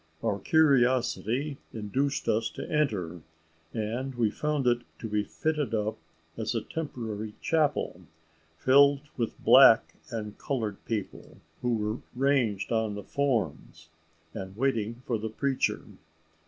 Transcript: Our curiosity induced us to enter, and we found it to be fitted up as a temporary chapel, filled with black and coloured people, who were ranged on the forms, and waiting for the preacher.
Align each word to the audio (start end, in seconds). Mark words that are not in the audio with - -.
Our 0.23 0.39
curiosity 0.39 1.59
induced 1.71 2.27
us 2.27 2.49
to 2.55 2.67
enter, 2.67 3.21
and 3.71 4.15
we 4.15 4.31
found 4.31 4.65
it 4.65 4.79
to 4.97 5.07
be 5.07 5.23
fitted 5.23 5.75
up 5.75 5.95
as 6.35 6.55
a 6.55 6.63
temporary 6.63 7.35
chapel, 7.39 8.01
filled 8.57 9.01
with 9.15 9.37
black 9.43 9.93
and 10.09 10.35
coloured 10.39 10.83
people, 10.85 11.37
who 11.61 11.75
were 11.77 12.01
ranged 12.15 12.71
on 12.71 12.95
the 12.95 13.03
forms, 13.03 13.89
and 14.33 14.57
waiting 14.57 15.03
for 15.05 15.19
the 15.19 15.29
preacher. 15.29 15.83